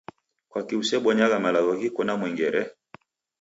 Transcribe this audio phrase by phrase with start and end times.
[0.49, 2.61] Kwaki usebonyagha malagho ghiko na mwengere?